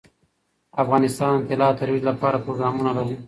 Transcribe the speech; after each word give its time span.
افغانستان 0.83 1.33
د 1.39 1.43
طلا 1.49 1.67
د 1.71 1.77
ترویج 1.79 2.03
لپاره 2.09 2.41
پروګرامونه 2.45 2.91
لري. 2.97 3.15